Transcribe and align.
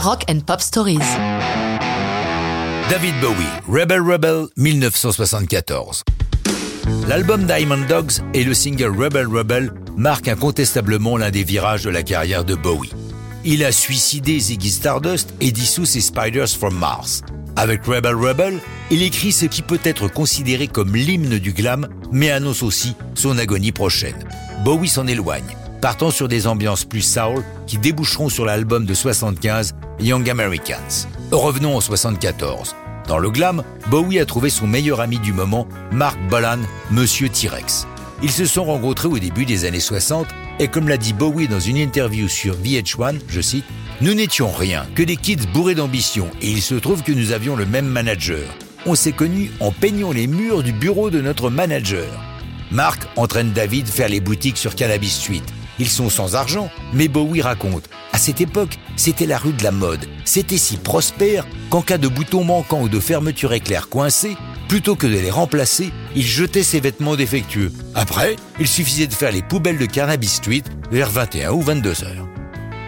Rock 0.00 0.26
and 0.30 0.40
Pop 0.46 0.60
Stories. 0.60 0.98
David 2.88 3.14
Bowie, 3.20 3.34
Rebel 3.68 4.00
Rebel 4.00 4.46
1974. 4.56 6.04
L'album 7.08 7.44
Diamond 7.44 7.84
Dogs 7.88 8.22
et 8.32 8.44
le 8.44 8.54
single 8.54 8.96
Rebel 8.96 9.26
Rebel 9.26 9.72
marquent 9.96 10.28
incontestablement 10.28 11.16
l'un 11.16 11.30
des 11.32 11.42
virages 11.42 11.82
de 11.82 11.90
la 11.90 12.04
carrière 12.04 12.44
de 12.44 12.54
Bowie. 12.54 12.92
Il 13.44 13.64
a 13.64 13.72
suicidé 13.72 14.38
Ziggy 14.38 14.70
Stardust 14.70 15.34
et 15.40 15.50
dissous 15.50 15.84
ses 15.84 16.00
Spiders 16.00 16.48
from 16.48 16.78
Mars. 16.78 17.22
Avec 17.56 17.84
Rebel 17.84 18.14
Rebel, 18.14 18.60
il 18.92 19.02
écrit 19.02 19.32
ce 19.32 19.46
qui 19.46 19.62
peut 19.62 19.80
être 19.82 20.06
considéré 20.06 20.68
comme 20.68 20.94
l'hymne 20.94 21.40
du 21.40 21.52
glam, 21.52 21.88
mais 22.12 22.30
annonce 22.30 22.62
aussi 22.62 22.94
son 23.14 23.36
agonie 23.36 23.72
prochaine. 23.72 24.24
Bowie 24.64 24.88
s'en 24.88 25.08
éloigne, 25.08 25.56
partant 25.80 26.10
sur 26.10 26.28
des 26.28 26.46
ambiances 26.46 26.84
plus 26.84 27.02
soul 27.02 27.44
qui 27.66 27.78
déboucheront 27.78 28.28
sur 28.28 28.44
l'album 28.44 28.84
de 28.84 28.94
75 28.94 29.74
Young 30.00 30.28
Americans. 30.28 31.08
Revenons 31.30 31.76
en 31.76 31.80
74. 31.80 32.74
Dans 33.06 33.18
le 33.18 33.30
glam, 33.30 33.62
Bowie 33.90 34.18
a 34.18 34.26
trouvé 34.26 34.50
son 34.50 34.66
meilleur 34.66 35.00
ami 35.00 35.18
du 35.18 35.32
moment, 35.32 35.66
Mark 35.92 36.18
Bolan, 36.28 36.58
Monsieur 36.90 37.28
T-Rex. 37.28 37.86
Ils 38.22 38.30
se 38.30 38.44
sont 38.44 38.64
rencontrés 38.64 39.08
au 39.08 39.18
début 39.18 39.44
des 39.44 39.64
années 39.64 39.80
60 39.80 40.26
et 40.58 40.68
comme 40.68 40.88
l'a 40.88 40.96
dit 40.96 41.12
Bowie 41.12 41.48
dans 41.48 41.60
une 41.60 41.76
interview 41.76 42.28
sur 42.28 42.56
VH1, 42.56 43.20
je 43.28 43.40
cite, 43.40 43.64
Nous 44.00 44.12
n'étions 44.12 44.50
rien 44.50 44.86
que 44.94 45.02
des 45.02 45.16
kids 45.16 45.46
bourrés 45.54 45.74
d'ambition 45.76 46.28
et 46.42 46.50
il 46.50 46.60
se 46.60 46.74
trouve 46.74 47.02
que 47.02 47.12
nous 47.12 47.32
avions 47.32 47.56
le 47.56 47.64
même 47.64 47.86
manager. 47.86 48.44
On 48.86 48.94
s'est 48.94 49.12
connus 49.12 49.50
en 49.60 49.72
peignant 49.72 50.12
les 50.12 50.26
murs 50.26 50.62
du 50.62 50.72
bureau 50.72 51.10
de 51.10 51.20
notre 51.20 51.48
manager. 51.48 52.08
Mark 52.70 53.06
entraîne 53.16 53.52
David 53.52 53.86
faire 53.86 54.08
les 54.08 54.20
boutiques 54.20 54.58
sur 54.58 54.74
Cannabis 54.74 55.20
Street. 55.20 55.42
Ils 55.78 55.88
sont 55.88 56.10
sans 56.10 56.34
argent, 56.34 56.70
mais 56.92 57.08
Bowie 57.08 57.40
raconte 57.40 57.88
À 58.12 58.18
cette 58.18 58.40
époque, 58.40 58.78
c'était 58.96 59.26
la 59.26 59.38
rue 59.38 59.52
de 59.52 59.62
la 59.62 59.70
mode. 59.70 60.06
C'était 60.24 60.58
si 60.58 60.76
prospère 60.76 61.46
qu'en 61.70 61.82
cas 61.82 61.98
de 61.98 62.08
bouton 62.08 62.44
manquant 62.44 62.82
ou 62.82 62.88
de 62.88 63.00
fermeture 63.00 63.52
éclair 63.52 63.88
coincée, 63.88 64.36
plutôt 64.68 64.96
que 64.96 65.06
de 65.06 65.18
les 65.18 65.30
remplacer, 65.30 65.90
il 66.14 66.24
jetait 66.24 66.62
ses 66.62 66.80
vêtements 66.80 67.16
défectueux. 67.16 67.72
Après, 67.94 68.36
il 68.58 68.66
suffisait 68.66 69.06
de 69.06 69.14
faire 69.14 69.32
les 69.32 69.42
poubelles 69.42 69.78
de 69.78 69.86
Cannabis 69.86 70.34
Street 70.34 70.64
vers 70.90 71.10
21 71.10 71.52
ou 71.52 71.62
22 71.62 72.04
heures. 72.04 72.28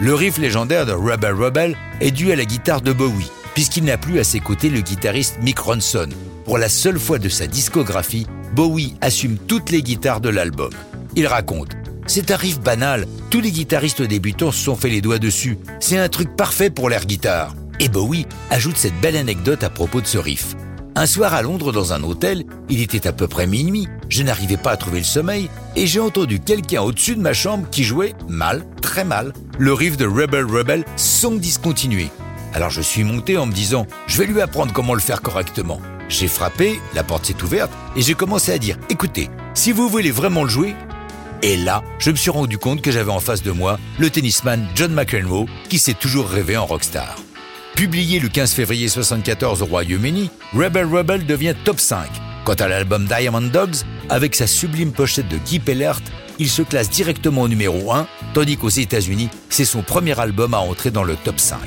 Le 0.00 0.14
riff 0.14 0.38
légendaire 0.38 0.86
de 0.86 0.92
Rebel 0.92 1.34
Rebel 1.34 1.76
est 2.00 2.12
dû 2.12 2.32
à 2.32 2.36
la 2.36 2.44
guitare 2.44 2.80
de 2.80 2.92
Bowie, 2.92 3.30
puisqu'il 3.54 3.84
n'a 3.84 3.98
plus 3.98 4.20
à 4.20 4.24
ses 4.24 4.40
côtés 4.40 4.70
le 4.70 4.80
guitariste 4.80 5.38
Mick 5.42 5.58
Ronson. 5.58 6.08
Pour 6.44 6.56
la 6.56 6.68
seule 6.68 6.98
fois 6.98 7.18
de 7.18 7.28
sa 7.28 7.46
discographie, 7.46 8.26
Bowie 8.54 8.94
assume 9.00 9.36
toutes 9.36 9.70
les 9.70 9.82
guitares 9.82 10.20
de 10.20 10.28
l'album. 10.28 10.70
Il 11.16 11.26
raconte 11.26 11.70
c'est 12.08 12.30
un 12.30 12.36
riff 12.36 12.58
banal. 12.58 13.06
Tous 13.30 13.40
les 13.40 13.52
guitaristes 13.52 14.02
débutants 14.02 14.50
se 14.50 14.64
sont 14.64 14.74
fait 14.74 14.88
les 14.88 15.00
doigts 15.00 15.18
dessus. 15.18 15.58
C'est 15.78 15.98
un 15.98 16.08
truc 16.08 16.34
parfait 16.36 16.70
pour 16.70 16.88
l'air 16.88 17.06
guitare. 17.06 17.54
Et 17.78 17.88
Bowie 17.88 18.26
ajoute 18.50 18.76
cette 18.76 18.98
belle 19.00 19.16
anecdote 19.16 19.62
à 19.62 19.70
propos 19.70 20.00
de 20.00 20.06
ce 20.06 20.18
riff. 20.18 20.56
Un 20.96 21.06
soir 21.06 21.32
à 21.32 21.42
Londres 21.42 21.70
dans 21.70 21.92
un 21.92 22.02
hôtel, 22.02 22.44
il 22.68 22.80
était 22.80 23.06
à 23.06 23.12
peu 23.12 23.28
près 23.28 23.46
minuit, 23.46 23.86
je 24.08 24.24
n'arrivais 24.24 24.56
pas 24.56 24.72
à 24.72 24.76
trouver 24.76 24.98
le 24.98 25.04
sommeil 25.04 25.48
et 25.76 25.86
j'ai 25.86 26.00
entendu 26.00 26.40
quelqu'un 26.40 26.82
au-dessus 26.82 27.14
de 27.14 27.20
ma 27.20 27.34
chambre 27.34 27.68
qui 27.70 27.84
jouait 27.84 28.14
mal, 28.26 28.64
très 28.82 29.04
mal, 29.04 29.32
le 29.58 29.72
riff 29.72 29.96
de 29.96 30.06
Rebel 30.06 30.44
Rebel 30.44 30.84
sans 30.96 31.36
discontinuer. 31.36 32.08
Alors 32.52 32.70
je 32.70 32.80
suis 32.80 33.04
monté 33.04 33.36
en 33.36 33.46
me 33.46 33.52
disant, 33.52 33.86
je 34.08 34.18
vais 34.18 34.26
lui 34.26 34.40
apprendre 34.40 34.72
comment 34.72 34.94
le 34.94 35.00
faire 35.00 35.22
correctement. 35.22 35.80
J'ai 36.08 36.26
frappé, 36.26 36.80
la 36.94 37.04
porte 37.04 37.26
s'est 37.26 37.44
ouverte 37.44 37.70
et 37.94 38.02
j'ai 38.02 38.14
commencé 38.14 38.50
à 38.50 38.58
dire, 38.58 38.76
écoutez, 38.90 39.30
si 39.54 39.70
vous 39.70 39.88
voulez 39.88 40.10
vraiment 40.10 40.42
le 40.42 40.48
jouer, 40.48 40.74
et 41.42 41.56
là, 41.56 41.82
je 41.98 42.10
me 42.10 42.16
suis 42.16 42.30
rendu 42.30 42.58
compte 42.58 42.82
que 42.82 42.90
j'avais 42.90 43.10
en 43.10 43.20
face 43.20 43.42
de 43.42 43.50
moi 43.50 43.78
le 43.98 44.10
tennisman 44.10 44.66
John 44.74 44.92
McEnroe 44.92 45.46
qui 45.68 45.78
s'est 45.78 45.94
toujours 45.94 46.28
rêvé 46.28 46.56
en 46.56 46.66
rockstar. 46.66 47.16
Publié 47.74 48.18
le 48.18 48.28
15 48.28 48.54
février 48.54 48.86
1974 48.86 49.62
au 49.62 49.66
Royaume-Uni, 49.66 50.30
Rebel 50.52 50.86
Rebel 50.86 51.26
devient 51.26 51.54
top 51.64 51.78
5. 51.78 52.08
Quant 52.44 52.54
à 52.54 52.66
l'album 52.66 53.06
Diamond 53.06 53.40
Dogs, 53.42 53.84
avec 54.08 54.34
sa 54.34 54.46
sublime 54.46 54.92
pochette 54.92 55.28
de 55.28 55.36
Guy 55.36 55.60
Pellert, 55.60 56.00
il 56.40 56.48
se 56.48 56.62
classe 56.62 56.90
directement 56.90 57.42
au 57.42 57.48
numéro 57.48 57.92
1, 57.92 58.08
tandis 58.34 58.56
qu'aux 58.56 58.68
États-Unis, 58.68 59.28
c'est 59.48 59.64
son 59.64 59.82
premier 59.82 60.18
album 60.18 60.54
à 60.54 60.58
entrer 60.58 60.90
dans 60.90 61.04
le 61.04 61.14
top 61.14 61.38
5. 61.38 61.58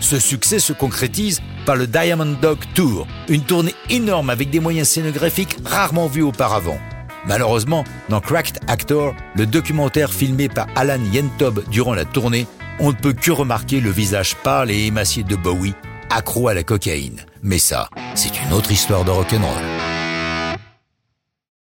Ce 0.00 0.20
succès 0.20 0.58
se 0.58 0.72
concrétise 0.72 1.40
par 1.64 1.74
le 1.74 1.86
Diamond 1.86 2.36
Dog 2.40 2.58
Tour, 2.74 3.06
une 3.28 3.42
tournée 3.42 3.74
énorme 3.90 4.30
avec 4.30 4.50
des 4.50 4.60
moyens 4.60 4.88
scénographiques 4.88 5.56
rarement 5.64 6.06
vus 6.06 6.22
auparavant. 6.22 6.78
Malheureusement, 7.26 7.84
dans 8.08 8.20
Cracked 8.20 8.60
Actor, 8.68 9.14
le 9.34 9.46
documentaire 9.46 10.12
filmé 10.12 10.48
par 10.48 10.66
Alan 10.76 11.02
Yentob 11.12 11.64
durant 11.70 11.94
la 11.94 12.04
tournée, 12.04 12.46
on 12.78 12.90
ne 12.90 12.96
peut 12.96 13.12
que 13.12 13.30
remarquer 13.30 13.80
le 13.80 13.90
visage 13.90 14.36
pâle 14.36 14.70
et 14.70 14.86
émacié 14.86 15.22
de 15.22 15.36
Bowie, 15.36 15.74
accro 16.10 16.48
à 16.48 16.54
la 16.54 16.62
cocaïne. 16.62 17.20
Mais 17.42 17.58
ça, 17.58 17.88
c'est 18.14 18.40
une 18.42 18.52
autre 18.52 18.70
histoire 18.70 19.04
de 19.04 19.10
rock'n'roll. 19.10 19.75